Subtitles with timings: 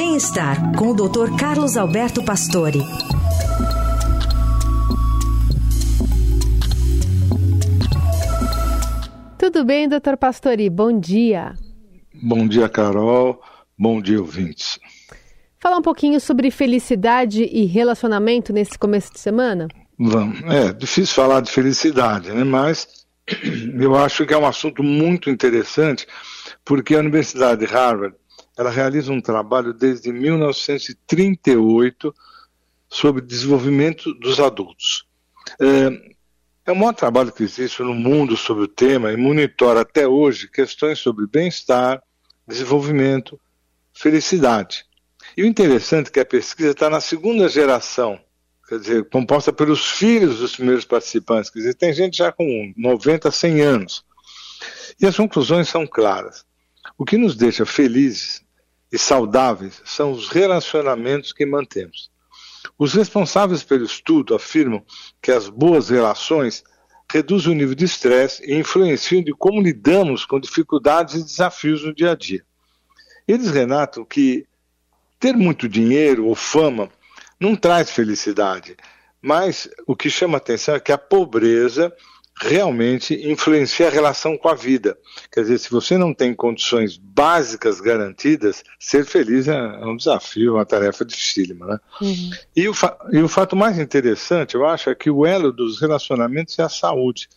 [0.00, 1.36] Bem-estar com o Dr.
[1.36, 2.78] Carlos Alberto Pastore.
[9.36, 10.70] Tudo bem, doutor Pastori?
[10.70, 11.56] Bom dia.
[12.14, 13.42] Bom dia, Carol.
[13.76, 14.78] Bom dia, ouvintes.
[15.58, 19.66] Falar um pouquinho sobre felicidade e relacionamento nesse começo de semana?
[19.98, 20.40] Vamos.
[20.44, 22.44] É difícil falar de felicidade, né?
[22.44, 23.04] Mas
[23.80, 26.06] eu acho que é um assunto muito interessante,
[26.64, 28.14] porque a Universidade de Harvard
[28.58, 32.12] ela realiza um trabalho desde 1938
[32.88, 35.06] sobre desenvolvimento dos adultos.
[35.60, 36.16] É,
[36.66, 40.50] é o maior trabalho que existe no mundo sobre o tema e monitora até hoje
[40.50, 42.02] questões sobre bem-estar,
[42.48, 43.40] desenvolvimento,
[43.94, 44.84] felicidade.
[45.36, 48.18] E o interessante é que a pesquisa está na segunda geração,
[48.68, 53.30] quer dizer, composta pelos filhos dos primeiros participantes, quer dizer, tem gente já com 90,
[53.30, 54.04] 100 anos.
[55.00, 56.44] E as conclusões são claras.
[56.96, 58.42] O que nos deixa felizes
[58.90, 62.10] e saudáveis são os relacionamentos que mantemos.
[62.78, 64.84] Os responsáveis pelo estudo afirmam
[65.20, 66.64] que as boas relações
[67.10, 71.94] reduzem o nível de estresse e influenciam de como lidamos com dificuldades e desafios no
[71.94, 72.44] dia a dia.
[73.26, 74.46] Eles relatam que
[75.18, 76.90] ter muito dinheiro ou fama
[77.40, 78.76] não traz felicidade,
[79.20, 81.92] mas o que chama atenção é que a pobreza
[82.40, 84.96] realmente influencia a relação com a vida.
[85.32, 90.64] Quer dizer, se você não tem condições básicas garantidas, ser feliz é um desafio, uma
[90.64, 91.66] tarefa dificílima.
[91.66, 91.78] Né?
[92.00, 92.30] Uhum.
[92.54, 92.74] E, o
[93.12, 96.68] e o fato mais interessante, eu acho, é que o elo dos relacionamentos é a
[96.68, 97.28] saúde.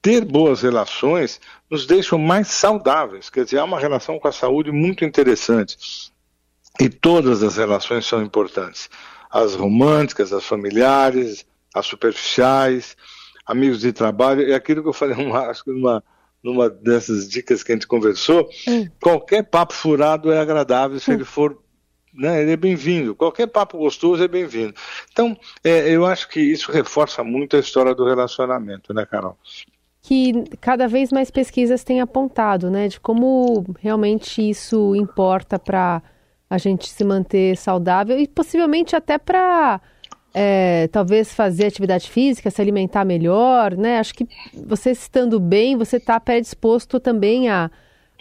[0.00, 1.40] Ter boas relações
[1.70, 5.76] nos deixa mais saudáveis, quer dizer, há uma relação com a saúde muito interessante.
[6.80, 8.90] E todas as relações são importantes.
[9.30, 12.96] As românticas, as familiares, as superficiais,
[13.46, 16.02] amigos de trabalho, é aquilo que eu falei, uma, acho que numa,
[16.42, 18.88] numa dessas dicas que a gente conversou, hum.
[19.00, 21.14] qualquer papo furado é agradável se hum.
[21.14, 21.62] ele for
[22.14, 23.14] né, ele é bem-vindo.
[23.14, 24.74] Qualquer papo gostoso é bem-vindo.
[25.10, 29.36] Então, é, eu acho que isso reforça muito a história do relacionamento, né, Carol?
[30.02, 36.02] Que cada vez mais pesquisas têm apontado, né, de como realmente isso importa para
[36.50, 39.80] a gente se manter saudável e possivelmente até para
[40.34, 43.98] é, talvez fazer atividade física, se alimentar melhor, né?
[43.98, 44.26] Acho que
[44.66, 47.70] você estando bem, você está predisposto também a,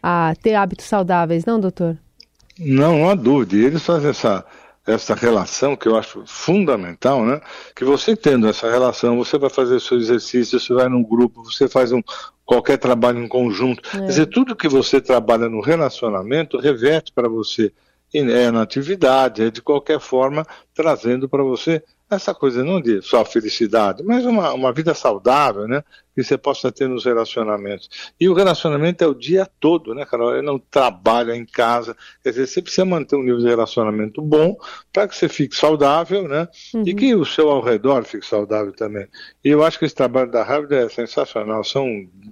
[0.01, 1.97] a ter hábitos saudáveis, não, doutor?
[2.59, 3.55] Não, não há dúvida.
[3.55, 4.45] E eles fazem essa,
[4.85, 7.39] essa relação que eu acho fundamental, né?
[7.75, 11.67] Que você tendo essa relação, você vai fazer seu exercício, você vai num grupo, você
[11.69, 12.01] faz um,
[12.45, 13.87] qualquer trabalho em conjunto.
[13.87, 13.99] É.
[13.99, 17.71] Quer dizer, tudo que você trabalha no relacionamento reverte para você
[18.13, 21.83] é na atividade, é de qualquer forma trazendo para você
[22.15, 25.81] essa coisa não de só felicidade, mas uma, uma vida saudável, né?
[26.13, 28.11] Que você possa ter nos relacionamentos.
[28.19, 30.33] E o relacionamento é o dia todo, né, Carol?
[30.33, 31.95] Ele não trabalha em casa.
[32.21, 34.57] Quer dizer, você precisa manter um nível de relacionamento bom
[34.91, 36.49] para que você fique saudável, né?
[36.73, 36.83] Uhum.
[36.85, 39.07] E que o seu ao redor fique saudável também.
[39.43, 41.63] E eu acho que esse trabalho da Harvard é sensacional.
[41.63, 41.87] São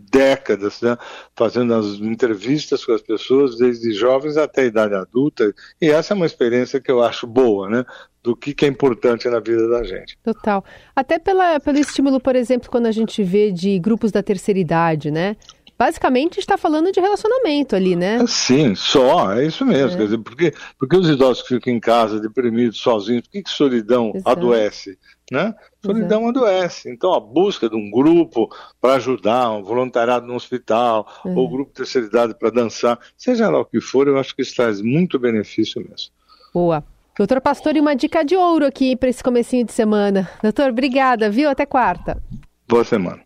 [0.10, 0.98] décadas, né?
[1.36, 5.54] Fazendo as entrevistas com as pessoas, desde jovens até a idade adulta.
[5.82, 7.86] E essa é uma experiência que eu acho boa, né?
[8.22, 10.18] do que, que, é importante na vida da gente.
[10.22, 10.64] Total.
[10.96, 15.10] Até pela, pelo estímulo, por exemplo, quando a gente vê de grupos da terceira idade,
[15.10, 15.38] né?
[15.80, 18.20] Basicamente está falando de relacionamento ali, né?
[18.28, 19.94] Sim, só, é isso mesmo.
[19.94, 19.96] É.
[19.96, 23.50] Quer dizer, porque, porque os idosos que ficam em casa, deprimidos, sozinhos, por que, que
[23.50, 24.30] solidão Exato.
[24.30, 25.00] adoece?
[25.32, 25.56] Né?
[25.82, 26.40] Solidão Exato.
[26.40, 26.92] adoece.
[26.92, 28.50] Então, a busca de um grupo
[28.82, 31.30] para ajudar, um voluntariado no hospital, é.
[31.30, 34.42] ou grupo de terceira idade para dançar, seja lá o que for, eu acho que
[34.42, 36.12] isso traz muito benefício mesmo.
[36.54, 36.84] Boa.
[37.18, 40.30] Doutor Pastor, e uma dica de ouro aqui para esse comecinho de semana.
[40.44, 41.50] Doutor, obrigada, viu?
[41.50, 42.22] Até quarta.
[42.68, 43.22] Boa semana.